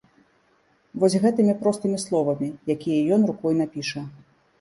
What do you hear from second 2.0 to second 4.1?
словамі, якія ён рукой напіша.